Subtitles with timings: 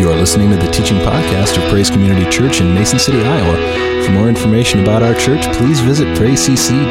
[0.00, 4.02] You are listening to the teaching podcast of Praise Community Church in Mason City, Iowa.
[4.02, 6.90] For more information about our church, please visit praisecc.org.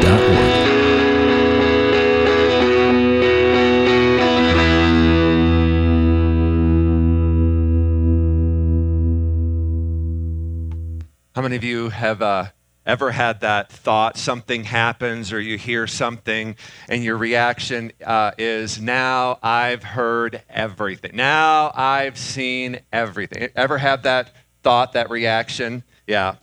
[11.34, 12.50] How many of you have uh,
[12.86, 14.16] ever had that thought?
[14.16, 16.56] Something happens, or you hear something,
[16.88, 21.12] and your reaction uh, is, Now I've heard everything.
[21.14, 23.50] Now I've seen everything.
[23.54, 24.32] Ever had that
[24.62, 25.82] thought, that reaction?
[26.06, 26.36] Yeah.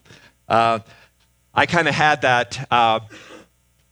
[0.47, 0.79] Uh,
[1.53, 2.99] I kind of had that uh,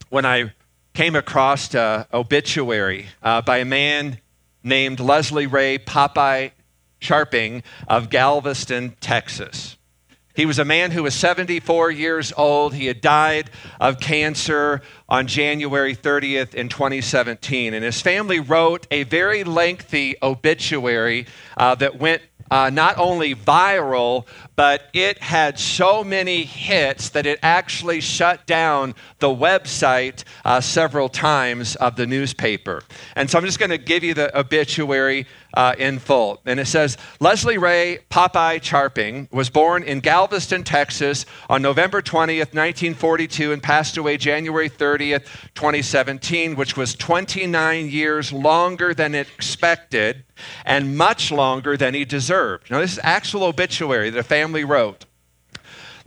[0.09, 0.53] when I
[0.93, 4.19] came across an obituary uh, by a man
[4.63, 6.51] named Leslie Ray Popeye
[6.99, 9.77] Charping of Galveston, Texas.
[10.35, 12.73] He was a man who was 74 years old.
[12.73, 13.49] He had died
[13.79, 17.73] of cancer on January 30th in 2017.
[17.73, 21.25] And his family wrote a very lengthy obituary
[21.55, 22.21] uh, that went
[22.51, 28.95] uh, not only viral, but it had so many hits that it actually shut down
[29.19, 32.81] the website uh, several times of the newspaper.
[33.15, 36.41] And so I'm just going to give you the obituary uh, in full.
[36.45, 42.53] And it says Leslie Ray Popeye Charping was born in Galveston, Texas on November 20th,
[42.53, 50.23] 1942, and passed away January 30th, 2017, which was 29 years longer than expected
[50.65, 52.69] and much longer than he deserved.
[52.69, 55.05] Now, this is actual obituary that a family wrote.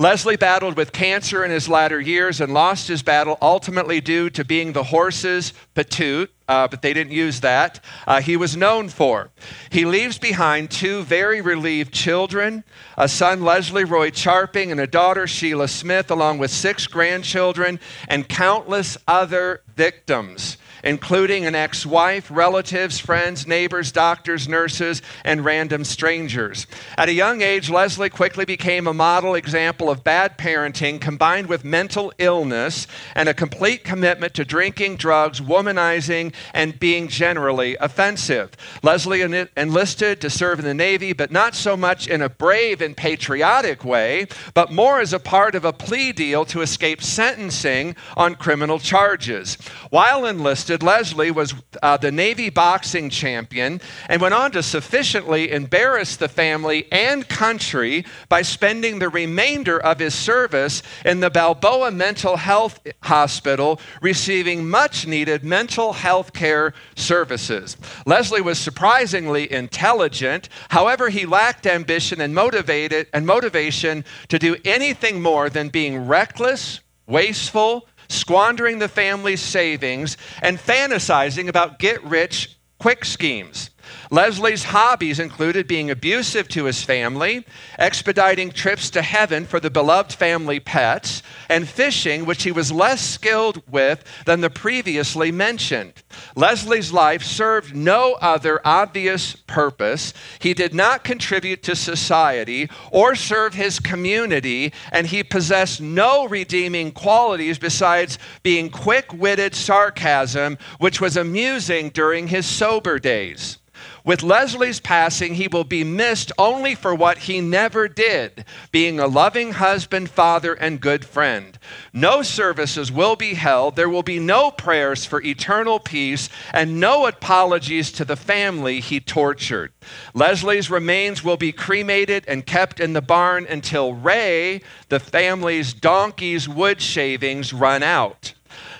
[0.00, 4.45] Leslie battled with cancer in his latter years and lost his battle ultimately due to
[4.45, 7.84] being the horse's patoot, uh, but they didn't use that.
[8.06, 9.30] Uh, he was known for.
[9.70, 12.62] He leaves behind two very relieved children
[12.97, 18.28] a son, Leslie Roy Charping, and a daughter, Sheila Smith, along with six grandchildren and
[18.28, 26.67] countless other victims including an ex wife, relatives, friends, neighbors, doctors, nurses, and random strangers.
[26.97, 31.64] At a young age, Leslie quickly became a model example of bad parenting combined with
[31.64, 38.52] mental illness and a complete commitment to drinking, drugs, womanizing, and being generally offensive.
[38.83, 39.23] Leslie
[39.57, 43.85] enlisted to serve in the Navy, but not so much in a brave and patriotic
[43.85, 48.79] way, but more as a part of a plea deal to escape sentencing on criminal
[48.79, 49.57] charges.
[49.91, 56.17] While enlisted, Leslie was uh, the Navy boxing champion and went on to sufficiently embarrass
[56.17, 62.36] the family and country by spending the remainder of his service in the Balboa Mental
[62.36, 67.77] Health Hospital, receiving much needed mental health care services.
[68.07, 70.48] Leslie was surprisingly intelligent.
[70.68, 76.80] However, he lacked ambition and motivated and motivation to do anything more than being reckless,
[77.07, 83.70] wasteful, squandering the family's savings, and fantasizing about get rich quick schemes.
[84.11, 87.45] Leslie's hobbies included being abusive to his family,
[87.79, 93.01] expediting trips to heaven for the beloved family pets, and fishing, which he was less
[93.01, 95.93] skilled with than the previously mentioned.
[96.35, 100.15] Leslie's life served no other obvious purpose.
[100.39, 106.93] He did not contribute to society or serve his community, and he possessed no redeeming
[106.93, 113.59] qualities besides being quick witted sarcasm, which was amusing during his sober days.
[114.08, 119.07] With Leslie's passing, he will be missed only for what he never did, being a
[119.07, 121.58] loving husband, father, and good friend.
[121.92, 127.07] No services will be held, there will be no prayers for eternal peace, and no
[127.07, 129.73] apologies to the family he tortured.
[130.14, 136.49] Leslie's remains will be cremated and kept in the barn until Ray, the family's donkey's
[136.49, 138.32] wood shavings, run out.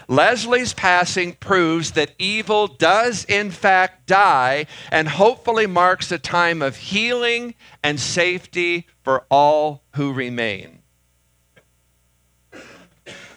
[0.09, 6.77] Leslie's passing proves that evil does, in fact, die and hopefully marks a time of
[6.77, 10.79] healing and safety for all who remain.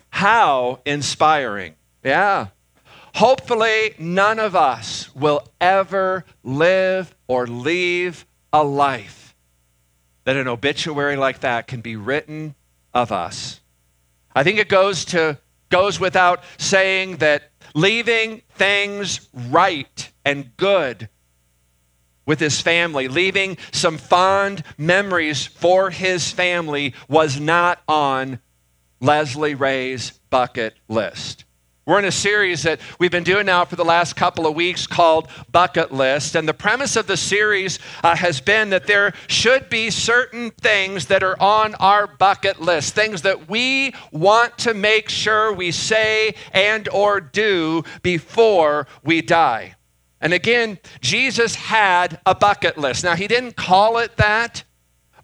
[0.09, 1.75] How inspiring.
[2.03, 2.47] Yeah.
[3.15, 9.35] Hopefully, none of us will ever live or leave a life
[10.23, 12.55] that an obituary like that can be written
[12.93, 13.59] of us.
[14.33, 15.37] I think it goes to
[15.71, 21.09] goes without saying that leaving things right and good
[22.25, 28.39] with his family, leaving some fond memories for his family, was not on
[28.99, 31.45] Leslie Ray's bucket list.
[31.83, 34.85] We're in a series that we've been doing now for the last couple of weeks
[34.85, 36.35] called Bucket List.
[36.35, 41.07] And the premise of the series uh, has been that there should be certain things
[41.07, 46.35] that are on our bucket list, things that we want to make sure we say
[46.53, 49.73] and or do before we die.
[50.21, 53.03] And again, Jesus had a bucket list.
[53.03, 54.63] Now, he didn't call it that,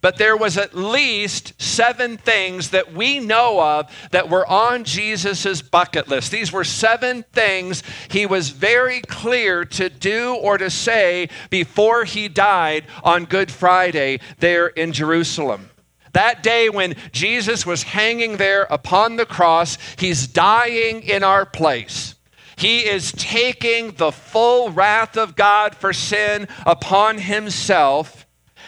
[0.02, 5.62] but there was at least seven things that we know of that were on Jesus'
[5.62, 6.32] bucket list.
[6.32, 12.28] These were seven things he was very clear to do or to say before he
[12.28, 15.70] died on Good Friday there in Jerusalem.
[16.14, 22.16] That day when Jesus was hanging there upon the cross, he's dying in our place.
[22.56, 28.26] He is taking the full wrath of God for sin upon himself,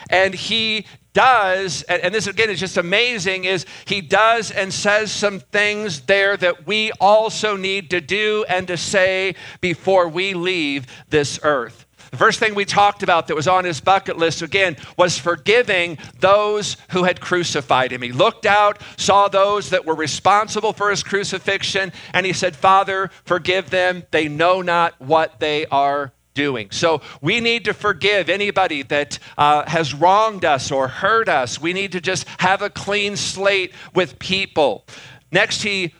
[0.08, 5.40] and he does, and this again is just amazing, is he does and says some
[5.40, 11.40] things there that we also need to do and to say before we leave this
[11.42, 11.86] earth.
[12.10, 15.96] The first thing we talked about that was on his bucket list again was forgiving
[16.18, 18.02] those who had crucified him.
[18.02, 23.10] He looked out, saw those that were responsible for his crucifixion, and he said, Father,
[23.24, 24.02] forgive them.
[24.10, 26.70] They know not what they are doing.
[26.70, 31.60] So we need to forgive anybody that uh, has wronged us or hurt us.
[31.60, 34.84] We need to just have a clean slate with people.
[35.32, 35.94] Next, he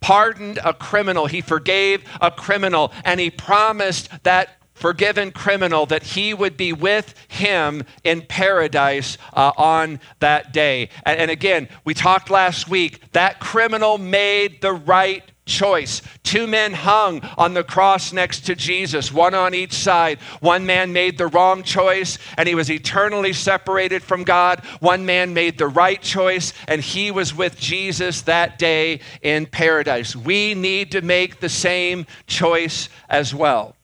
[0.00, 6.34] pardoned a criminal, he forgave a criminal, and he promised that forgiven criminal that he
[6.34, 10.90] would be with him in paradise uh, on that day.
[11.06, 16.02] And, and again, we talked last week that criminal made the right choice.
[16.22, 20.18] Two men hung on the cross next to Jesus, one on each side.
[20.40, 24.64] One man made the wrong choice and he was eternally separated from God.
[24.80, 30.16] One man made the right choice and he was with Jesus that day in paradise.
[30.16, 33.76] We need to make the same choice as well.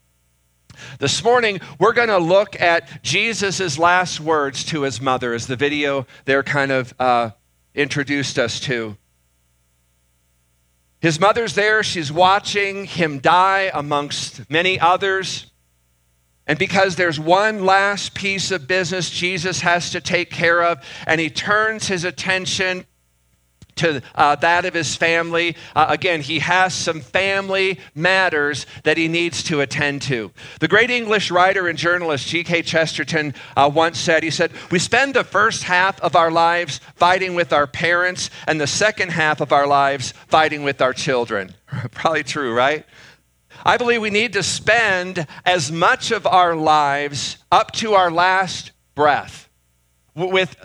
[0.98, 5.56] This morning, we're going to look at Jesus' last words to his mother, as the
[5.56, 7.30] video there kind of uh,
[7.74, 8.96] introduced us to.
[11.00, 11.82] His mother's there.
[11.82, 15.50] She's watching him die amongst many others.
[16.46, 21.20] And because there's one last piece of business Jesus has to take care of, and
[21.20, 22.84] he turns his attention
[23.76, 25.56] to uh, that of his family.
[25.74, 30.30] Uh, again, he has some family matters that he needs to attend to.
[30.60, 32.62] The great English writer and journalist G.K.
[32.62, 37.34] Chesterton uh, once said, he said, We spend the first half of our lives fighting
[37.34, 41.54] with our parents and the second half of our lives fighting with our children.
[41.92, 42.84] Probably true, right?
[43.64, 48.72] I believe we need to spend as much of our lives up to our last
[48.94, 49.48] breath
[50.14, 50.56] with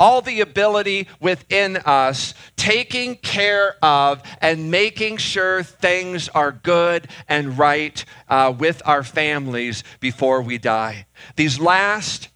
[0.00, 7.58] all the ability within us, taking care of and making sure things are good and
[7.58, 11.06] right uh, with our families before we die.
[11.36, 12.30] These last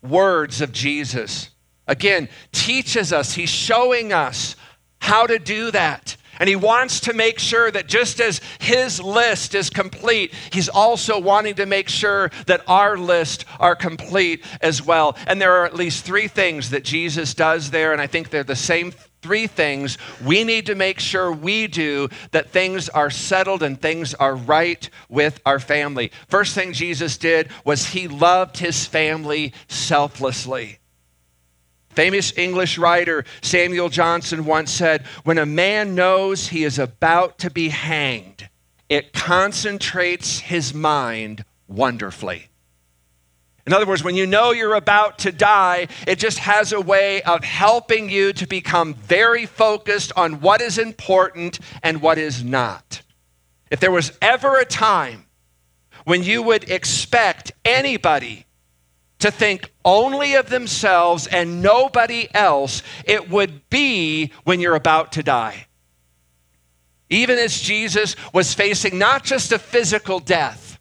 [0.00, 1.50] words of Jesus,
[1.88, 4.54] again, teaches us, he's showing us
[5.00, 6.16] how to do that.
[6.38, 11.18] And he wants to make sure that just as his list is complete, he's also
[11.18, 15.16] wanting to make sure that our list are complete as well.
[15.26, 18.44] And there are at least three things that Jesus does there, and I think they're
[18.44, 18.92] the same
[19.24, 24.12] three things we need to make sure we do that things are settled and things
[24.12, 26.12] are right with our family.
[26.28, 30.78] First thing Jesus did was he loved his family selflessly.
[31.94, 37.50] Famous English writer Samuel Johnson once said, When a man knows he is about to
[37.50, 38.48] be hanged,
[38.88, 42.48] it concentrates his mind wonderfully.
[43.66, 47.22] In other words, when you know you're about to die, it just has a way
[47.22, 53.00] of helping you to become very focused on what is important and what is not.
[53.70, 55.24] If there was ever a time
[56.04, 58.44] when you would expect anybody
[59.24, 65.22] to think only of themselves and nobody else, it would be when you're about to
[65.22, 65.66] die.
[67.08, 70.78] Even as Jesus was facing not just a physical death,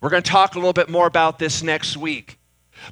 [0.00, 2.38] we're going to talk a little bit more about this next week.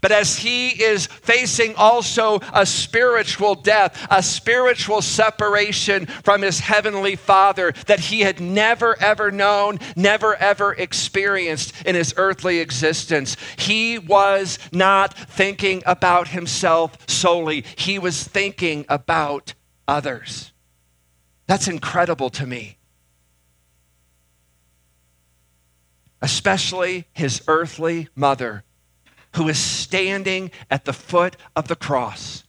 [0.01, 7.17] But as he is facing also a spiritual death, a spiritual separation from his heavenly
[7.17, 13.99] father that he had never ever known, never ever experienced in his earthly existence, he
[13.99, 17.65] was not thinking about himself solely.
[17.77, 19.55] He was thinking about
[19.89, 20.53] others.
[21.47, 22.79] That's incredible to me.
[26.21, 28.65] Especially his earthly mother
[29.35, 32.45] who is standing at the foot of the cross,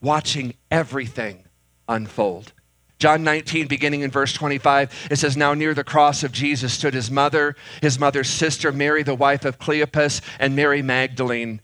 [0.00, 1.44] watching everything
[1.88, 2.52] unfold.
[2.98, 6.94] John 19, beginning in verse 25, it says, Now near the cross of Jesus stood
[6.94, 11.60] his mother, his mother's sister, Mary, the wife of Cleopas, and Mary Magdalene.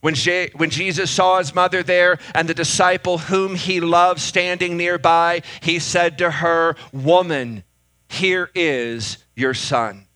[0.00, 4.76] When, Je- when Jesus saw his mother there and the disciple whom he loved standing
[4.76, 7.64] nearby, he said to her, Woman,
[8.08, 10.07] here is your son.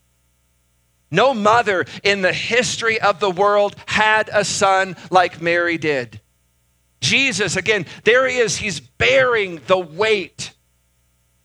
[1.13, 6.21] No mother in the history of the world had a son like Mary did.
[7.01, 8.57] Jesus, again, there he is.
[8.57, 10.55] He's bearing the weight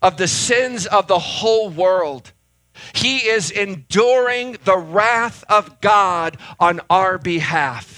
[0.00, 2.32] of the sins of the whole world.
[2.94, 7.97] He is enduring the wrath of God on our behalf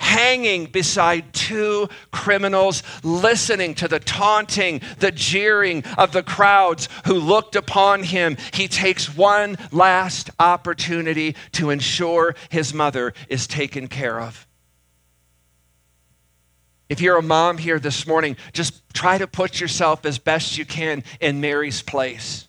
[0.00, 7.54] hanging beside two criminals, listening to the taunting, the jeering of the crowds who looked
[7.54, 8.36] upon him.
[8.52, 14.46] He takes one last opportunity to ensure his mother is taken care of.
[16.88, 20.64] If you're a mom here this morning, just try to put yourself as best you
[20.64, 22.48] can in Mary's place.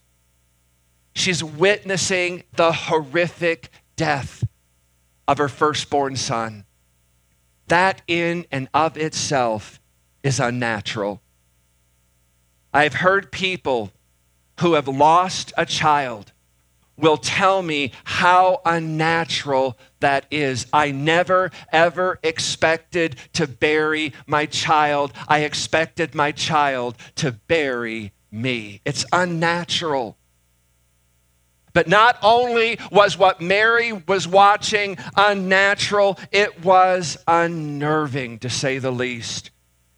[1.13, 4.43] She's witnessing the horrific death
[5.27, 6.65] of her firstborn son.
[7.71, 9.79] That in and of itself
[10.23, 11.21] is unnatural.
[12.73, 13.93] I've heard people
[14.59, 16.33] who have lost a child
[16.97, 20.67] will tell me how unnatural that is.
[20.73, 25.13] I never, ever expected to bury my child.
[25.29, 28.81] I expected my child to bury me.
[28.83, 30.17] It's unnatural.
[31.73, 38.91] But not only was what Mary was watching unnatural, it was unnerving, to say the
[38.91, 39.51] least.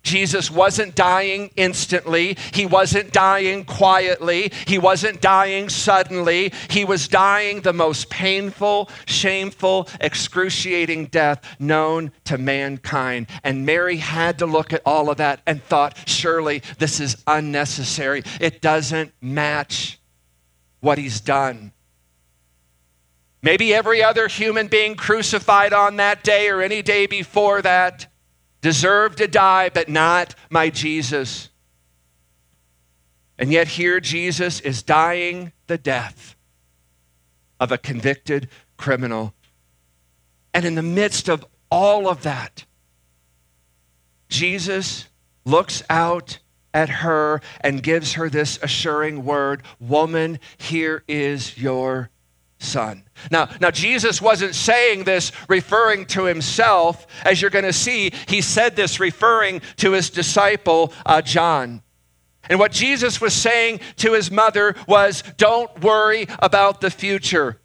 [0.03, 2.38] Jesus wasn't dying instantly.
[2.53, 4.51] He wasn't dying quietly.
[4.68, 6.51] He wasn't dying suddenly.
[6.70, 13.27] He was dying the most painful, shameful, excruciating death known to mankind.
[13.46, 18.24] And Mary had to look at all of that and thought, surely this is unnecessary.
[18.42, 20.00] It doesn't match
[20.84, 21.72] what he's done.
[23.42, 28.08] Maybe every other human being crucified on that day or any day before that
[28.60, 31.50] deserved to die, but not my Jesus.
[33.40, 36.36] And yet, here Jesus is dying the death
[37.62, 39.34] of a convicted criminal.
[40.54, 42.66] And in the midst of all of that,
[44.28, 45.08] Jesus
[45.46, 46.40] looks out
[46.74, 52.10] at her and gives her this assuring word Woman, here is your
[52.60, 53.03] son.
[53.30, 57.06] Now, now Jesus wasn't saying this referring to himself.
[57.24, 61.82] As you're going to see, he said this referring to his disciple uh, John.
[62.50, 67.60] And what Jesus was saying to his mother was, Don't worry about the future.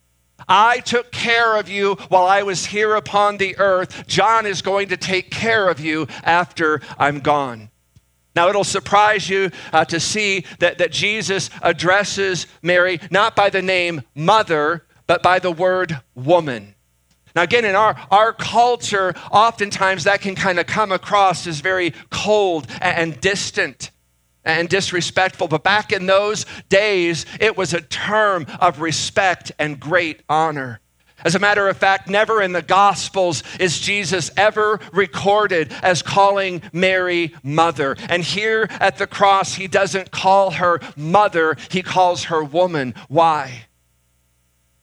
[0.47, 4.07] I took care of you while I was here upon the earth.
[4.07, 7.68] John is going to take care of you after I'm gone.
[8.38, 13.62] Now, it'll surprise you uh, to see that, that Jesus addresses Mary not by the
[13.62, 16.76] name mother, but by the word woman.
[17.35, 21.95] Now, again, in our, our culture, oftentimes that can kind of come across as very
[22.11, 23.90] cold and distant
[24.45, 25.49] and disrespectful.
[25.49, 30.78] But back in those days, it was a term of respect and great honor.
[31.25, 36.63] As a matter of fact, never in the Gospels is Jesus ever recorded as calling
[36.73, 37.97] Mary mother.
[38.09, 42.95] And here at the cross, he doesn't call her mother, he calls her woman.
[43.09, 43.67] Why?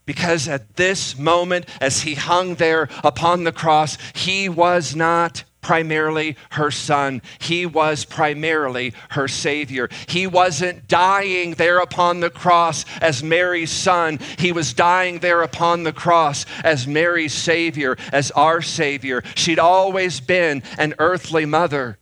[0.06, 6.38] Because at this moment, as he hung there upon the cross, he was not primarily
[6.51, 7.24] her son.
[7.39, 9.89] He was primarily her savior.
[10.07, 14.19] He wasn't dying there upon the cross as Mary's son.
[14.38, 19.24] He was dying there upon the cross as Mary's savior, as our savior.
[19.34, 21.98] She'd always been an earthly mother.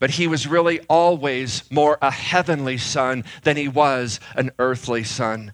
[0.00, 5.52] But he was really always more a heavenly son than he was an earthly son.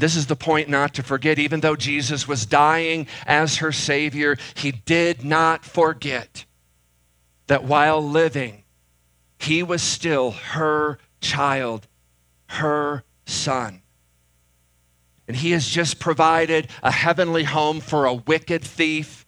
[0.00, 1.38] This is the point not to forget.
[1.38, 6.44] Even though Jesus was dying as her Savior, he did not forget
[7.46, 8.64] that while living,
[9.38, 11.86] he was still her child,
[12.48, 13.82] her son.
[15.28, 19.26] And he has just provided a heavenly home for a wicked thief.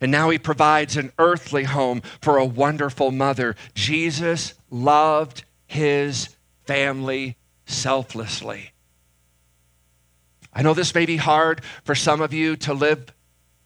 [0.00, 3.56] And now he provides an earthly home for a wonderful mother.
[3.74, 6.28] Jesus loved his
[6.64, 8.72] family selflessly.
[10.52, 13.12] I know this may be hard for some of you to live,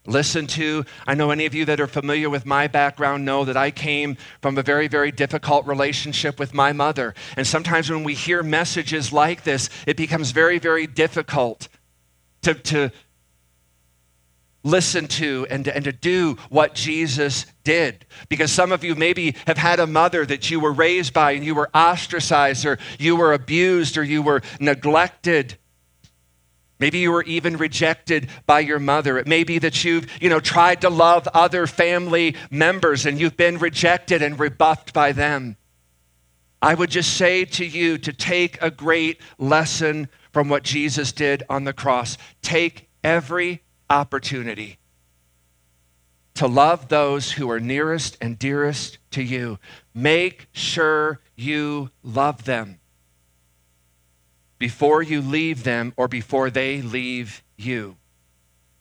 [0.05, 0.85] listen to.
[1.05, 4.17] I know any of you that are familiar with my background know that I came
[4.41, 7.13] from a very, very difficult relationship with my mother.
[7.35, 11.67] And sometimes when we hear messages like this, it becomes very, very difficult
[12.43, 12.91] to, to
[14.63, 18.05] listen to and, to and to do what Jesus did.
[18.29, 21.43] Because some of you maybe have had a mother that you were raised by and
[21.43, 25.57] you were ostracized or you were abused or you were neglected.
[26.79, 29.17] Maybe you were even rejected by your mother.
[29.17, 33.37] It may be that you've, you know, tried to love other family members and you've
[33.37, 35.57] been rejected and rebuffed by them.
[36.61, 41.43] I would just say to you to take a great lesson from what Jesus did
[41.49, 42.17] on the cross.
[42.41, 44.77] Take every opportunity
[46.35, 49.57] to love those who are nearest and dearest to you.
[49.95, 52.79] Make sure you love them
[54.59, 57.97] before you leave them or before they leave you.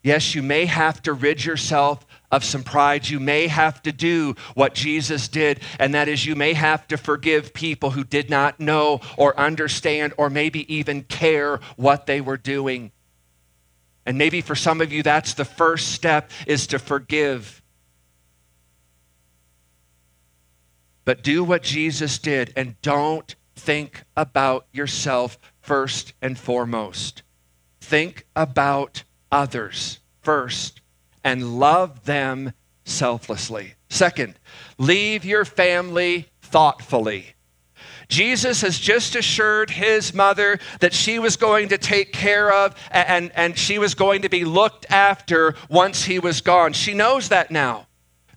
[0.02, 3.08] Yes, you may have to rid yourself of some pride.
[3.08, 6.96] You may have to do what Jesus did, and that is you may have to
[6.96, 12.36] forgive people who did not know or understand or maybe even care what they were
[12.36, 12.92] doing.
[14.06, 17.60] And maybe for some of you, that's the first step is to forgive.
[21.04, 27.22] But do what Jesus did and don't think about yourself first and foremost.
[27.80, 30.80] Think about others first
[31.24, 32.52] and love them
[32.84, 33.74] selflessly.
[33.88, 34.38] Second,
[34.78, 37.34] leave your family thoughtfully.
[38.08, 43.32] Jesus has just assured his mother that she was going to take care of and,
[43.34, 46.72] and she was going to be looked after once he was gone.
[46.72, 47.85] She knows that now.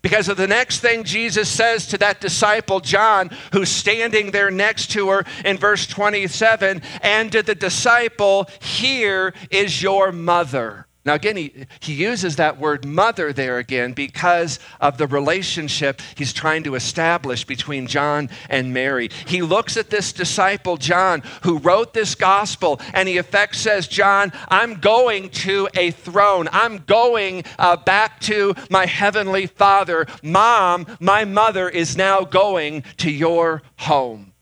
[0.02, 4.92] Because of the next thing Jesus says to that disciple, John, who's standing there next
[4.92, 10.88] to her in verse 27, and to the disciple, Here is your mother.
[11.06, 16.34] Now, again, he, he uses that word mother there again because of the relationship he's
[16.34, 19.10] trying to establish between John and Mary.
[19.26, 24.34] He looks at this disciple, John, who wrote this gospel, and he effect says, John,
[24.50, 26.50] I'm going to a throne.
[26.52, 30.06] I'm going uh, back to my heavenly father.
[30.22, 34.34] Mom, my mother is now going to your home.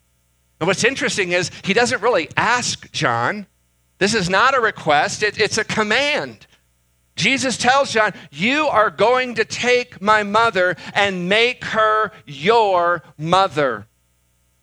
[0.60, 3.46] And what's interesting is he doesn't really ask John.
[3.98, 6.46] This is not a request, it, it's a command.
[7.16, 13.88] Jesus tells John, You are going to take my mother and make her your mother.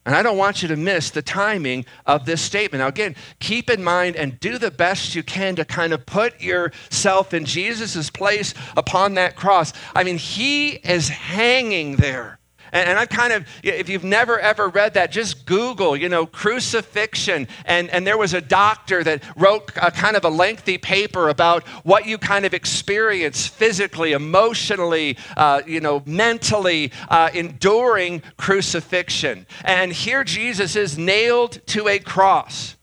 [0.06, 2.80] And I don't want you to miss the timing of this statement.
[2.80, 6.42] Now, again, keep in mind and do the best you can to kind of put
[6.42, 9.72] yourself in Jesus' place upon that cross.
[9.94, 12.38] I mean, he is hanging there.
[12.74, 16.26] And, and I've kind of, if you've never ever read that, just Google, you know,
[16.26, 17.46] crucifixion.
[17.64, 21.62] And, and there was a doctor that wrote a kind of a lengthy paper about
[21.84, 29.46] what you kind of experience physically, emotionally, uh, you know, mentally, uh, enduring crucifixion.
[29.64, 32.76] And here Jesus is nailed to a cross.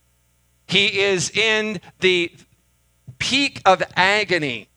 [0.67, 2.31] He is in the
[3.19, 4.70] peak of agony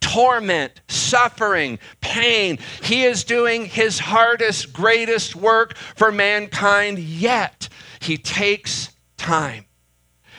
[0.00, 2.58] torment, suffering, pain.
[2.82, 7.68] He is doing his hardest, greatest work for mankind, yet
[8.00, 9.66] he takes time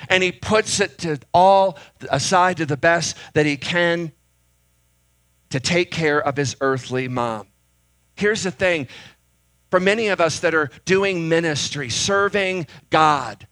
[0.10, 1.78] and he puts it to all
[2.10, 4.12] aside to the best that he can
[5.50, 7.48] to take care of his earthly mom.
[8.16, 8.88] Here's the thing
[9.70, 13.48] for many of us that are doing ministry, serving God,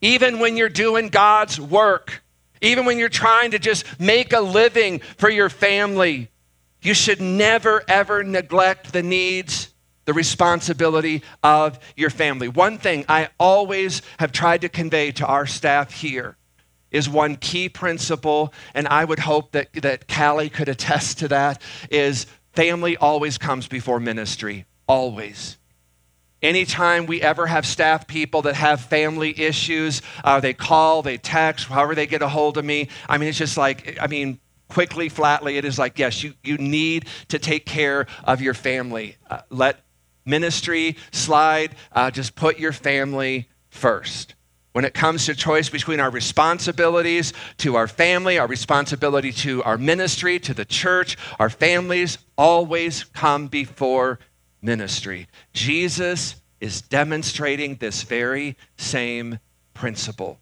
[0.00, 2.22] even when you're doing God's work,
[2.62, 6.30] even when you're trying to just make a living for your family,
[6.80, 9.72] you should never, ever neglect the needs,
[10.04, 12.48] the responsibility of your family.
[12.48, 16.36] One thing I always have tried to convey to our staff here
[16.90, 21.62] is one key principle, and I would hope that, that Callie could attest to that,
[21.90, 24.66] is family always comes before ministry.
[24.86, 25.56] Always.
[26.42, 31.68] Anytime we ever have staff people that have family issues, uh, they call, they text,
[31.68, 32.88] however they get a hold of me.
[33.08, 36.58] I mean, it's just like, I mean, quickly, flatly, it is like, yes, you, you
[36.58, 39.16] need to take care of your family.
[39.30, 39.84] Uh, let
[40.24, 44.34] ministry slide, uh, just put your family first.
[44.72, 49.76] When it comes to choice between our responsibilities to our family, our responsibility to our
[49.76, 54.18] ministry, to the church, our families always come before
[54.62, 55.26] ministry.
[55.52, 59.40] Jesus is demonstrating this very same
[59.74, 60.38] principle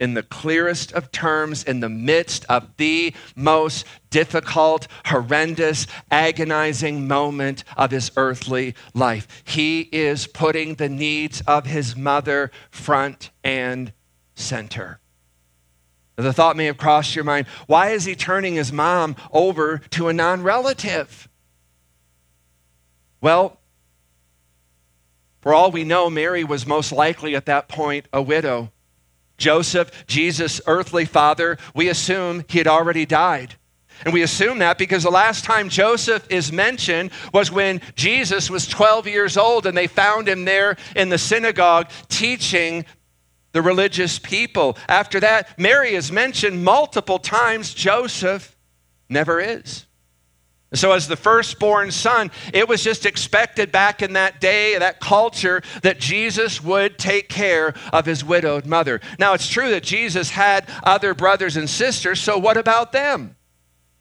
[0.00, 7.62] in the clearest of terms, in the midst of the most difficult, horrendous, agonizing moment
[7.76, 9.28] of his earthly life.
[9.44, 13.92] He is putting the needs of his mother front and
[14.34, 15.00] center.
[16.16, 20.08] The thought may have crossed your mind why is he turning his mom over to
[20.08, 21.28] a non relative?
[23.20, 23.58] Well,
[25.40, 28.70] for all we know, Mary was most likely at that point a widow.
[29.38, 33.54] Joseph, Jesus' earthly father, we assume he had already died.
[34.04, 38.66] And we assume that because the last time Joseph is mentioned was when Jesus was
[38.66, 42.84] 12 years old and they found him there in the synagogue teaching
[43.52, 44.78] the religious people.
[44.88, 48.56] After that, Mary is mentioned multiple times, Joseph
[49.08, 49.86] never is.
[50.72, 55.62] So, as the firstborn son, it was just expected back in that day, that culture,
[55.82, 59.00] that Jesus would take care of his widowed mother.
[59.18, 63.34] Now, it's true that Jesus had other brothers and sisters, so what about them?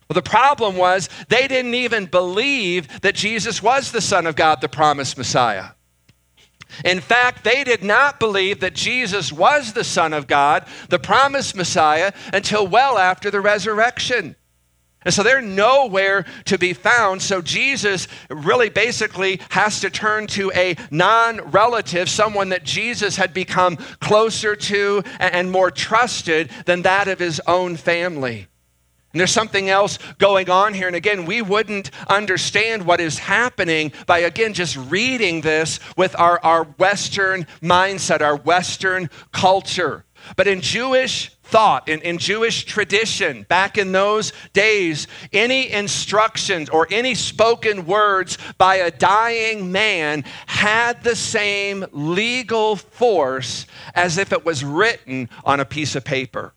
[0.08, 4.62] Well, the problem was they didn't even believe that Jesus was the Son of God,
[4.62, 5.70] the promised Messiah.
[6.86, 11.56] In fact, they did not believe that Jesus was the Son of God, the promised
[11.56, 14.36] Messiah, until well after the resurrection.
[15.06, 17.22] And so they're nowhere to be found.
[17.22, 23.34] So Jesus really basically has to turn to a non relative, someone that Jesus had
[23.34, 28.48] become closer to and more trusted than that of his own family.
[29.14, 30.86] And there's something else going on here.
[30.86, 36.40] And again, we wouldn't understand what is happening by, again, just reading this with our,
[36.44, 40.06] our Western mindset, our Western culture.
[40.36, 46.88] But in Jewish thought, in, in Jewish tradition, back in those days, any instructions or
[46.92, 54.46] any spoken words by a dying man had the same legal force as if it
[54.46, 56.54] was written on a piece of paper.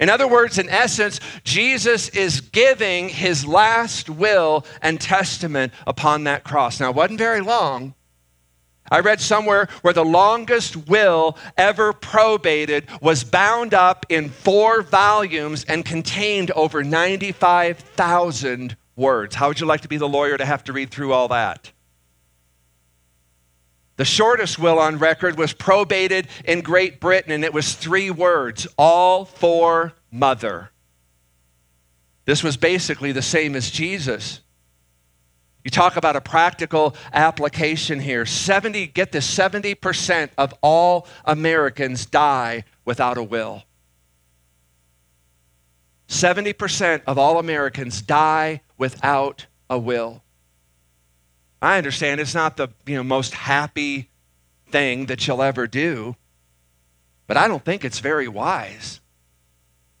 [0.00, 6.44] In other words, in essence, Jesus is giving his last will and testament upon that
[6.44, 6.80] cross.
[6.80, 7.94] Now, it wasn't very long,
[8.90, 15.64] I read somewhere where the longest will ever probated was bound up in four volumes
[15.64, 19.34] and contained over 95,000 words.
[19.34, 21.72] How would you like to be the lawyer to have to read through all that?
[23.96, 28.66] The shortest will on record was probated in Great Britain, and it was three words
[28.76, 30.70] all for mother.
[32.24, 34.41] This was basically the same as Jesus.
[35.64, 38.26] You talk about a practical application here.
[38.26, 43.62] 70, get this, 70% of all Americans die without a will.
[46.08, 50.22] 70% of all Americans die without a will.
[51.62, 54.10] I understand it's not the you know, most happy
[54.70, 56.16] thing that you'll ever do,
[57.28, 59.00] but I don't think it's very wise.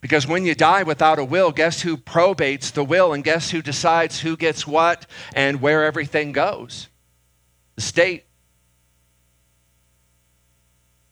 [0.02, 3.62] Because when you die without a will, guess who probates the will and guess who
[3.62, 6.88] decides who gets what and where everything goes?
[7.76, 8.24] The state.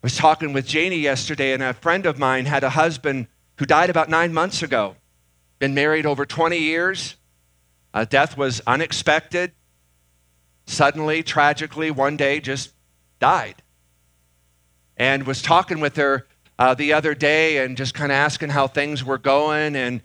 [0.02, 3.64] I was talking with Janie yesterday, and a friend of mine had a husband who
[3.64, 4.96] died about nine months ago.
[5.60, 7.14] Been married over 20 years.
[7.94, 9.52] Uh, death was unexpected.
[10.66, 12.72] Suddenly, tragically, one day just
[13.20, 13.62] died.
[14.96, 16.26] And was talking with her
[16.60, 19.74] uh, the other day and just kind of asking how things were going.
[19.74, 20.02] And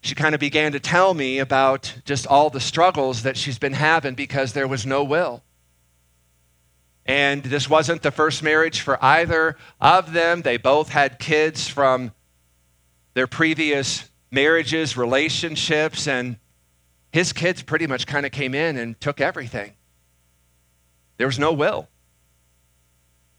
[0.00, 3.74] she kind of began to tell me about just all the struggles that she's been
[3.74, 5.42] having because there was no will.
[7.04, 10.40] And this wasn't the first marriage for either of them.
[10.40, 12.12] They both had kids from
[13.12, 16.38] their previous marriages, relationships, and
[17.12, 19.74] his kids pretty much kind of came in and took everything.
[21.18, 21.86] There was no will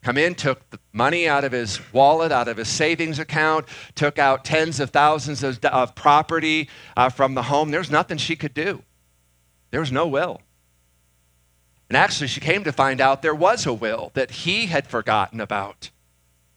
[0.02, 4.18] come in, took the money out of his wallet, out of his savings account, took
[4.18, 7.72] out tens of thousands of, of property uh, from the home.
[7.72, 8.84] There's nothing she could do.
[9.72, 10.42] There was no will.
[11.90, 15.42] And actually, she came to find out there was a will that he had forgotten
[15.42, 15.90] about.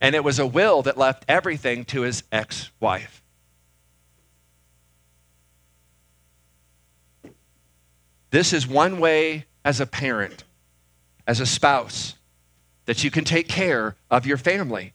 [0.00, 3.22] And it was a will that left everything to his ex wife.
[8.31, 10.44] This is one way as a parent,
[11.26, 12.14] as a spouse,
[12.87, 14.92] that you can take care of your family.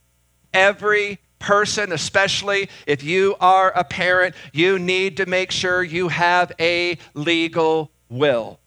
[0.53, 6.51] Every person, especially if you are a parent, you need to make sure you have
[6.59, 8.59] a legal will.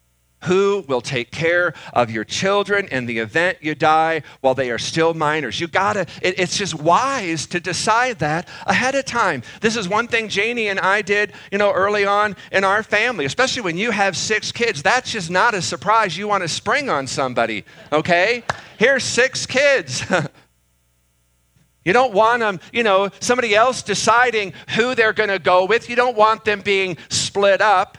[0.45, 4.79] Who will take care of your children in the event you die while they are
[4.79, 5.61] still minors?
[5.61, 9.43] You gotta, it, it's just wise to decide that ahead of time.
[9.61, 13.27] This is one thing Janie and I did, you know, early on in our family,
[13.27, 14.83] especially when you have six kids.
[14.83, 16.17] That's just not a surprise.
[16.17, 18.43] You want to spring on somebody, okay?
[18.79, 20.05] Here's six kids.
[21.85, 25.89] You don't want them, you know, somebody else deciding who they're going to go with.
[25.89, 27.97] You don't want them being split up.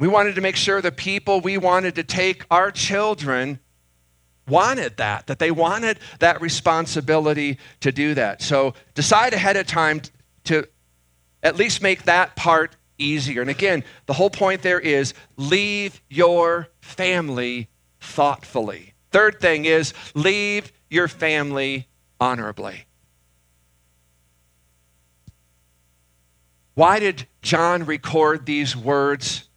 [0.00, 3.60] We wanted to make sure the people we wanted to take our children
[4.48, 8.40] wanted that, that they wanted that responsibility to do that.
[8.40, 10.00] So decide ahead of time
[10.44, 10.66] to
[11.42, 13.42] at least make that part easier.
[13.42, 17.68] And again, the whole point there is leave your family
[18.00, 18.94] thoughtfully.
[19.10, 22.86] Third thing is leave your family honorably.
[26.72, 29.49] Why did John record these words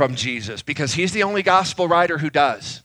[0.00, 2.82] from Jesus because he's the only gospel writer who does.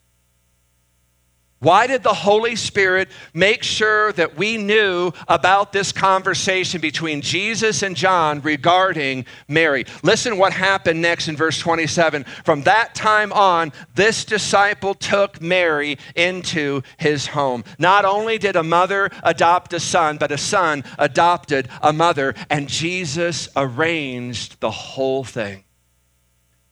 [1.60, 7.84] Why did the Holy Spirit make sure that we knew about this conversation between Jesus
[7.84, 9.86] and John regarding Mary?
[10.04, 12.25] Listen what happened next in verse 27.
[12.43, 17.63] From that time on, this disciple took Mary into his home.
[17.80, 22.67] Not only did a mother adopt a son, but a son adopted a mother, and
[22.67, 25.64] Jesus arranged the whole thing.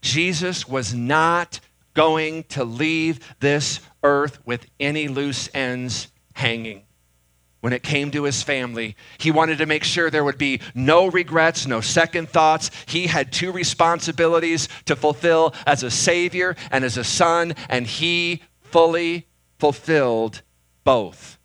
[0.04, 1.62] Jesus was not
[1.94, 6.84] going to leave this earth with any loose ends hanging.
[7.62, 11.08] When it came to his family, he wanted to make sure there would be no
[11.08, 12.70] regrets, no second thoughts.
[12.86, 18.44] He had two responsibilities to fulfill as a savior and as a son, and he
[18.60, 19.28] fully
[19.60, 20.42] fulfilled
[20.84, 21.40] both.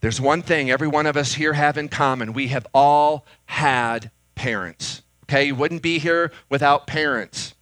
[0.00, 4.10] There's one thing every one of us here have in common we have all had
[4.34, 5.03] parents.
[5.24, 7.54] Okay, you wouldn't be here without parents.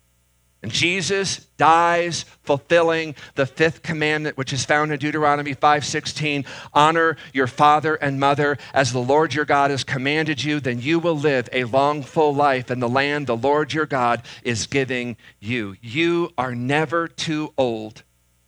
[0.62, 7.48] And Jesus dies fulfilling the fifth commandment which is found in Deuteronomy 5:16, honor your
[7.48, 11.48] father and mother as the Lord your God has commanded you, then you will live
[11.53, 15.77] a long full life in the land the Lord your God is giving you.
[15.81, 18.05] You are never too old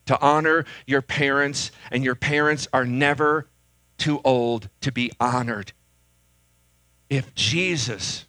[0.07, 3.49] to honor your parents and your parents are never
[3.99, 5.73] too old to be honored.
[7.11, 8.27] If Jesus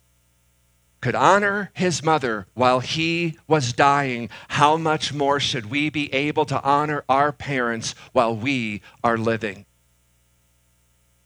[1.06, 6.46] could honor his mother while he was dying, how much more should we be able
[6.46, 9.68] to honor our parents while we are living?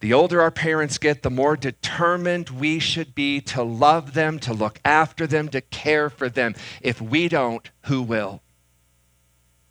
[0.02, 4.54] The older our parents get, the more determined we should be to love them, to
[4.54, 6.56] look after them, to care for them.
[6.82, 8.42] If we don't, who will?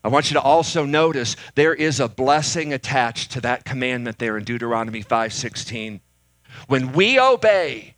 [0.02, 4.38] I want you to also notice there is a blessing attached to that commandment there
[4.38, 6.00] in Deuteronomy 5:16.
[6.66, 7.96] When we obey,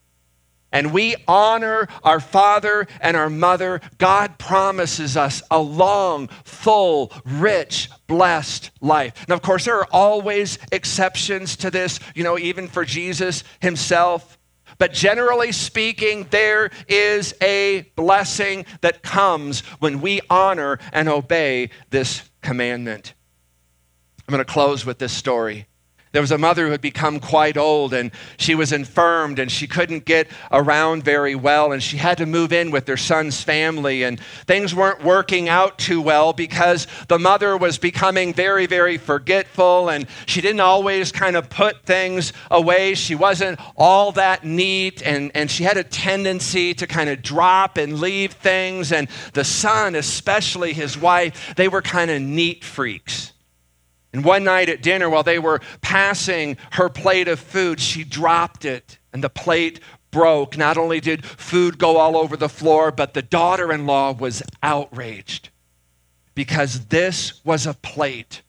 [0.73, 7.91] and we honor our father and our mother, God promises us a long, full, rich,
[8.07, 9.29] blessed life.
[9.29, 14.39] Now, of course, there are always exceptions to this, you know, even for Jesus himself.
[14.79, 22.31] But generally speaking, there is a blessing that comes when we honor and obey this
[22.41, 23.15] commandment.
[24.27, 25.67] I'm going to close with this story.
[26.13, 29.69] There was a mother who had become quite old and she was infirmed and she
[29.69, 34.03] couldn't get around very well and she had to move in with their son's family
[34.03, 39.89] and things weren't working out too well because the mother was becoming very, very forgetful
[39.89, 42.95] and she didn't always kind of put things away.
[42.95, 47.77] She wasn't all that neat and, and she had a tendency to kind of drop
[47.77, 48.91] and leave things.
[48.91, 53.33] And the son, especially his wife, they were kind of neat freaks.
[54.13, 58.65] And one night at dinner, while they were passing her plate of food, she dropped
[58.65, 60.57] it and the plate broke.
[60.57, 64.43] Not only did food go all over the floor, but the daughter in law was
[64.63, 65.51] outraged
[66.35, 68.43] because this was a plate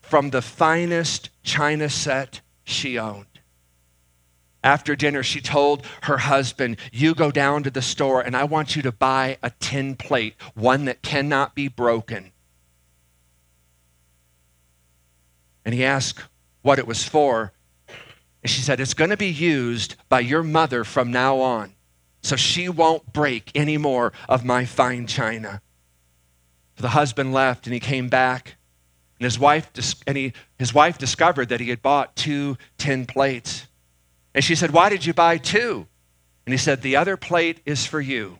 [0.00, 3.26] from the finest china set she owned.
[4.64, 8.76] After dinner, she told her husband, You go down to the store and I want
[8.76, 12.31] you to buy a tin plate, one that cannot be broken.
[15.64, 16.22] And he asked
[16.62, 17.52] what it was for.
[18.42, 21.74] And she said, It's going to be used by your mother from now on.
[22.22, 25.60] So she won't break any more of my fine china.
[26.76, 28.56] So the husband left and he came back.
[29.18, 29.70] And his wife,
[30.06, 33.66] and he, his wife discovered that he had bought two tin plates.
[34.34, 35.86] And she said, Why did you buy two?
[36.44, 38.38] And he said, The other plate is for you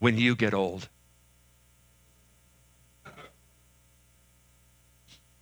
[0.00, 0.88] when you get old.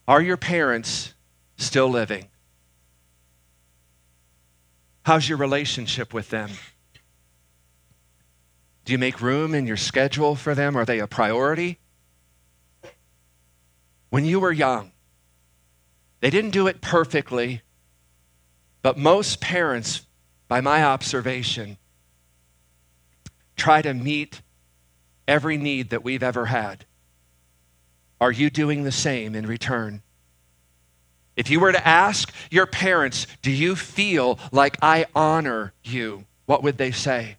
[0.06, 1.14] Are your parents
[1.56, 2.28] still living?
[5.04, 6.50] How's your relationship with them?
[8.84, 10.76] Do you make room in your schedule for them?
[10.76, 11.78] Are they a priority?
[14.10, 14.92] When you were young,
[16.20, 17.62] they didn't do it perfectly,
[18.82, 20.06] but most parents,
[20.48, 21.78] by my observation,
[23.56, 24.42] try to meet
[25.26, 26.84] every need that we've ever had.
[28.20, 30.02] Are you doing the same in return?
[31.36, 36.24] If you were to ask your parents, Do you feel like I honor you?
[36.46, 37.36] What would they say?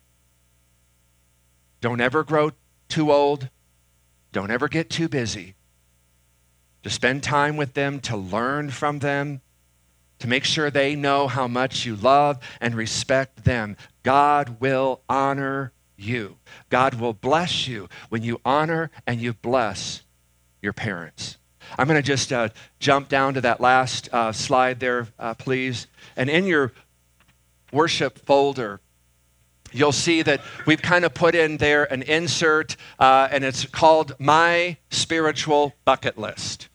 [1.81, 2.51] Don't ever grow
[2.87, 3.49] too old.
[4.31, 5.55] Don't ever get too busy.
[6.83, 9.41] To spend time with them, to learn from them,
[10.19, 13.77] to make sure they know how much you love and respect them.
[14.03, 16.37] God will honor you.
[16.69, 20.03] God will bless you when you honor and you bless
[20.61, 21.37] your parents.
[21.77, 22.49] I'm going to just uh,
[22.79, 25.87] jump down to that last uh, slide there, uh, please.
[26.15, 26.73] And in your
[27.71, 28.79] worship folder,
[29.71, 34.13] you'll see that we've kind of put in there an insert, uh, and it's called
[34.19, 36.69] My Spiritual Bucket List.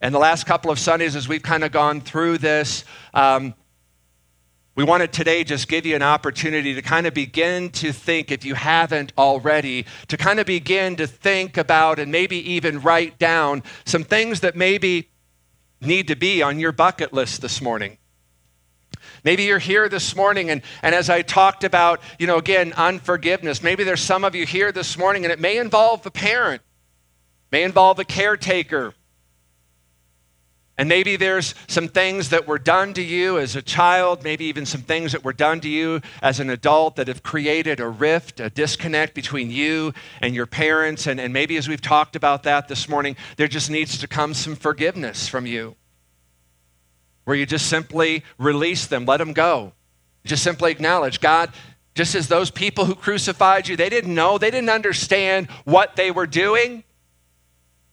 [0.00, 3.54] And the last couple of Sundays, as we've kind of gone through this, um,
[4.76, 8.44] we wanted today just give you an opportunity to kind of begin to think, if
[8.44, 13.62] you haven't already, to kind of begin to think about and maybe even write down
[13.86, 15.08] some things that maybe
[15.80, 17.96] need to be on your bucket list this morning.
[19.24, 23.62] Maybe you're here this morning, and, and as I talked about, you know, again, unforgiveness,
[23.62, 26.60] maybe there's some of you here this morning, and it may involve a parent,
[27.50, 28.92] may involve a caretaker,
[30.78, 34.66] and maybe there's some things that were done to you as a child, maybe even
[34.66, 38.40] some things that were done to you as an adult that have created a rift,
[38.40, 41.06] a disconnect between you and your parents.
[41.06, 44.34] And, and maybe as we've talked about that this morning, there just needs to come
[44.34, 45.76] some forgiveness from you
[47.24, 49.72] where you just simply release them, let them go.
[50.24, 51.52] Just simply acknowledge God,
[51.94, 56.10] just as those people who crucified you, they didn't know, they didn't understand what they
[56.10, 56.84] were doing.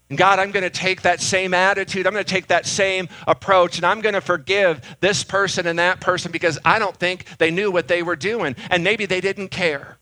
[0.10, 3.08] And God, I'm going to take that same attitude, I'm going to take that same
[3.26, 7.26] approach, and I'm going to forgive this person and that person because I don't think
[7.38, 9.98] they knew what they were doing, and maybe they didn't care.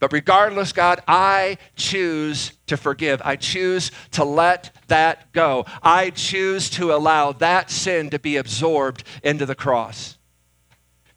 [0.00, 3.20] But regardless, God, I choose to forgive.
[3.22, 5.66] I choose to let that go.
[5.82, 10.16] I choose to allow that sin to be absorbed into the cross.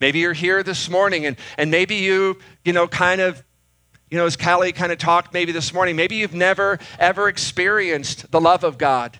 [0.02, 3.42] Maybe you're here this morning and, and maybe you, you know, kind of
[4.14, 8.30] you know, as Callie kind of talked maybe this morning, maybe you've never ever experienced
[8.30, 9.20] the love of God.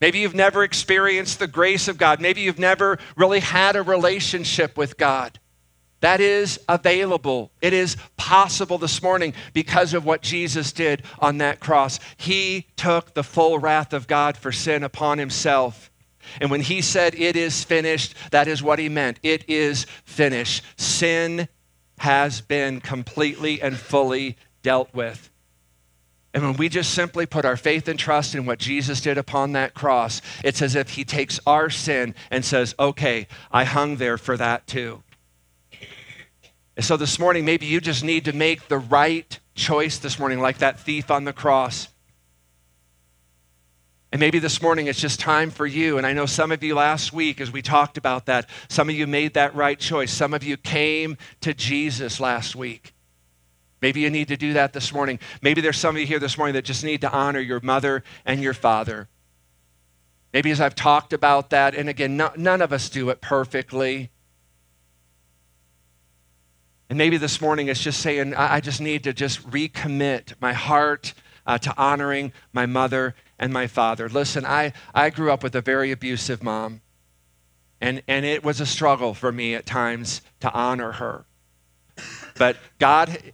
[0.00, 2.20] Maybe you've never experienced the grace of God.
[2.20, 5.38] Maybe you've never really had a relationship with God.
[6.00, 7.52] That is available.
[7.60, 12.00] It is possible this morning because of what Jesus did on that cross.
[12.16, 15.92] He took the full wrath of God for sin upon himself.
[16.40, 19.20] And when he said, It is finished, that is what he meant.
[19.22, 20.64] It is finished.
[20.76, 21.46] Sin
[22.02, 25.30] has been completely and fully dealt with.
[26.34, 29.52] And when we just simply put our faith and trust in what Jesus did upon
[29.52, 34.18] that cross, it's as if he takes our sin and says, Okay, I hung there
[34.18, 35.04] for that too.
[36.76, 40.40] And so this morning, maybe you just need to make the right choice this morning,
[40.40, 41.86] like that thief on the cross.
[44.12, 45.96] And maybe this morning it's just time for you.
[45.96, 48.94] And I know some of you last week, as we talked about that, some of
[48.94, 50.12] you made that right choice.
[50.12, 52.92] Some of you came to Jesus last week.
[53.80, 55.18] Maybe you need to do that this morning.
[55.40, 58.04] Maybe there's some of you here this morning that just need to honor your mother
[58.26, 59.08] and your father.
[60.34, 64.10] Maybe as I've talked about that, and again, no, none of us do it perfectly.
[66.90, 70.52] And maybe this morning it's just saying, I, I just need to just recommit my
[70.52, 71.14] heart
[71.46, 74.08] uh, to honoring my mother and my father.
[74.08, 76.80] Listen, I, I grew up with a very abusive mom,
[77.80, 81.24] and, and it was a struggle for me at times to honor her.
[82.38, 83.32] But God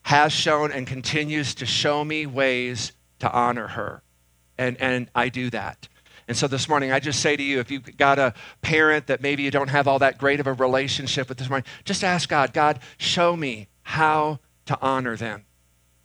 [0.00, 4.02] has shown and continues to show me ways to honor her,
[4.56, 5.88] and, and I do that.
[6.26, 9.20] And so this morning, I just say to you if you've got a parent that
[9.20, 12.30] maybe you don't have all that great of a relationship with this morning, just ask
[12.30, 15.44] God, God, show me how to honor them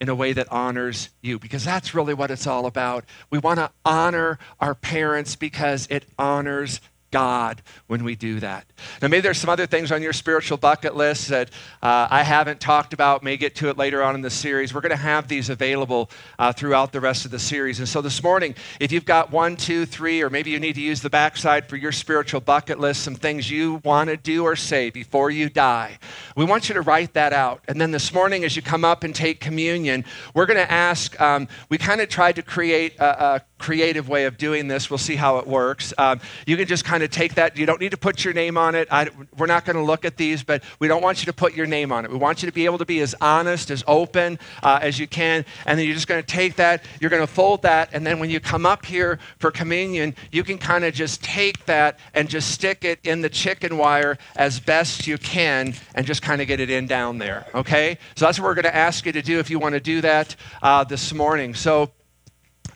[0.02, 3.06] in a way that honors you because that's really what it's all about.
[3.30, 6.80] We want to honor our parents because it honors
[7.12, 8.66] God when we do that.
[9.02, 11.50] Now, maybe there's some other things on your spiritual bucket list that
[11.82, 13.24] uh, I haven't talked about.
[13.24, 14.74] May get to it later on in the series.
[14.74, 17.80] We're going to have these available uh, throughout the rest of the series.
[17.80, 20.82] And so this morning, if you've got one, two, three, or maybe you need to
[20.82, 24.56] use the backside for your spiritual bucket list, some things you want to do or
[24.56, 25.98] say before you die,
[26.36, 27.64] we want you to write that out.
[27.68, 31.20] And then this morning, as you come up and take communion, we're going to ask.
[31.20, 34.90] Um, we kind of tried to create a, a creative way of doing this.
[34.90, 35.94] We'll see how it works.
[35.98, 37.58] Um, you can just kind of take that.
[37.58, 38.88] You don't need to put your name on it.
[38.92, 41.54] I, we're not going to look at these, but we don't want you to put
[41.56, 42.12] your name on it.
[42.12, 45.08] We want you to be able to be as honest, as open uh, as you
[45.08, 45.46] can.
[45.66, 48.20] And then you're just going to take that, you're going to fold that, and then
[48.20, 52.30] when you come up here for communion, you can kind of just take that and
[52.30, 56.48] just stick it in the chicken wire as best you can and just kind of
[56.48, 57.46] get it in down there.
[57.54, 57.98] Okay?
[58.16, 60.02] So that's what we're going to ask you to do if you want to do
[60.02, 61.54] that uh, this morning.
[61.54, 61.92] So,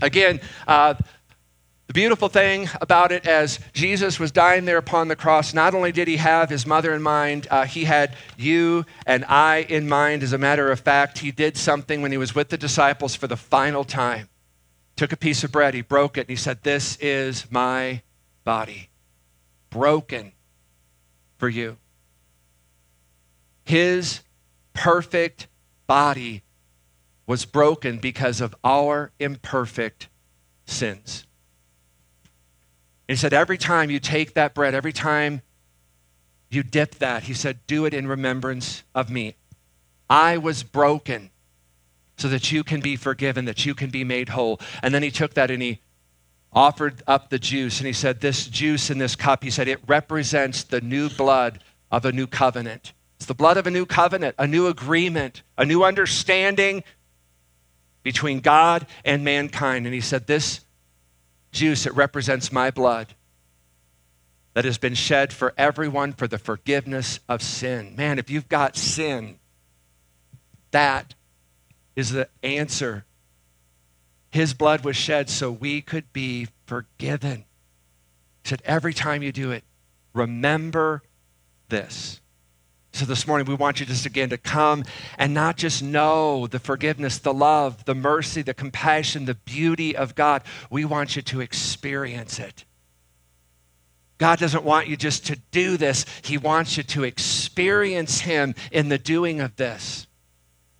[0.01, 0.95] Again, uh,
[1.93, 5.91] the beautiful thing about it, as Jesus was dying there upon the cross, not only
[5.91, 10.23] did he have his mother in mind, uh, he had you and I in mind.
[10.23, 13.27] As a matter of fact, he did something when he was with the disciples for
[13.27, 14.29] the final time.
[14.95, 18.01] Took a piece of bread, he broke it, and he said, This is my
[18.43, 18.89] body,
[19.69, 20.31] broken
[21.37, 21.77] for you.
[23.65, 24.21] His
[24.73, 25.47] perfect
[25.85, 26.41] body
[27.27, 30.09] was broken because of our imperfect
[30.65, 31.27] sins.
[33.13, 35.43] He said, every time you take that bread, every time
[36.49, 39.35] you dip that, he said, do it in remembrance of me.
[40.09, 41.29] I was broken
[42.17, 44.59] so that you can be forgiven, that you can be made whole.
[44.81, 45.79] And then he took that and he
[46.51, 49.81] offered up the juice, and he said, This juice in this cup, he said, it
[49.85, 51.59] represents the new blood
[51.91, 52.93] of a new covenant.
[53.17, 56.83] It's the blood of a new covenant, a new agreement, a new understanding
[58.01, 59.85] between God and mankind.
[59.85, 60.61] And he said, This
[61.53, 63.15] juice, it represents my blood
[64.53, 67.95] that has been shed for everyone for the forgiveness of sin.
[67.95, 69.39] Man, if you've got sin,
[70.71, 71.15] that
[71.95, 73.05] is the answer.
[74.31, 77.45] His blood was shed so we could be forgiven.
[78.43, 79.63] He said, every time you do it,
[80.13, 81.03] remember
[81.69, 82.19] this.
[82.93, 84.83] So this morning, we want you just again to come
[85.17, 90.13] and not just know the forgiveness, the love, the mercy, the compassion, the beauty of
[90.13, 90.43] God.
[90.69, 92.65] We want you to experience it.
[94.19, 98.89] God doesn't want you just to do this, He wants you to experience Him in
[98.89, 100.05] the doing of this.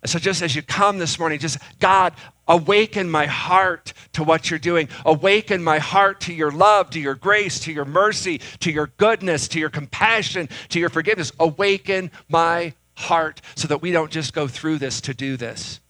[0.06, 2.12] So, just as you come this morning, just God,
[2.46, 4.88] awaken my heart to what you're doing.
[5.04, 9.48] Awaken my heart to your love, to your grace, to your mercy, to your goodness,
[9.48, 11.32] to your compassion, to your forgiveness.
[11.38, 15.80] Awaken my heart so that we don't just go through this to do this,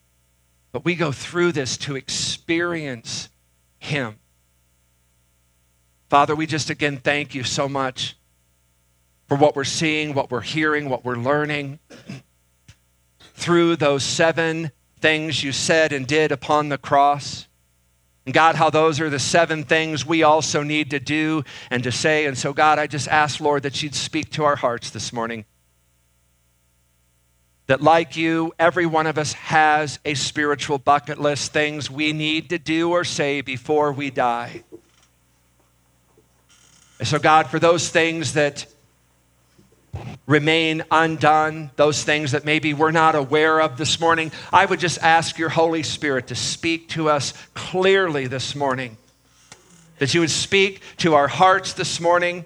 [0.73, 3.29] but we go through this to experience
[3.79, 4.17] Him.
[6.09, 8.17] Father, we just again thank you so much
[9.27, 11.79] for what we're seeing, what we're hearing, what we're learning
[13.35, 17.47] through those seven things you said and did upon the cross.
[18.27, 21.93] And God, how those are the seven things we also need to do and to
[21.93, 22.25] say.
[22.25, 25.45] And so, God, I just ask, Lord, that you'd speak to our hearts this morning.
[27.67, 32.51] That, like you, every one of us has a spiritual bucket list, things we need
[32.51, 34.65] to do or say before we die.
[36.99, 38.67] And so, God, for those things that
[40.27, 45.03] remain undone, those things that maybe we're not aware of this morning, I would just
[45.03, 48.97] ask your Holy Spirit to speak to us clearly this morning.
[49.99, 52.45] That you would speak to our hearts this morning.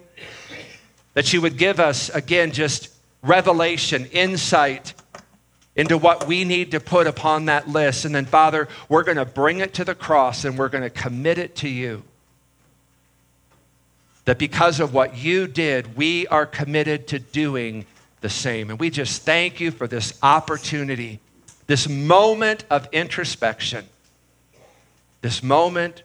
[1.14, 2.88] That you would give us, again, just
[3.22, 4.94] revelation, insight
[5.76, 8.04] into what we need to put upon that list.
[8.04, 10.90] And then, Father, we're going to bring it to the cross and we're going to
[10.90, 12.02] commit it to you
[14.28, 17.86] that because of what you did, we are committed to doing
[18.20, 18.68] the same.
[18.68, 21.18] And we just thank you for this opportunity,
[21.66, 23.86] this moment of introspection,
[25.22, 26.02] this moment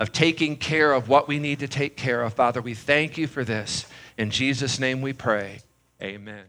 [0.00, 2.34] of taking care of what we need to take care of.
[2.34, 3.86] Father, we thank you for this.
[4.18, 5.60] In Jesus' name we pray.
[6.02, 6.46] Amen.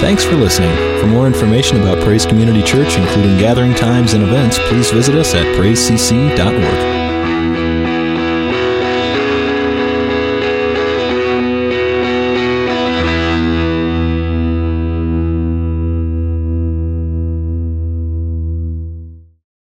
[0.00, 0.70] Thanks for listening.
[1.00, 5.34] For more information about Praise Community Church, including gathering times and events, please visit us
[5.34, 6.93] at praisecc.org.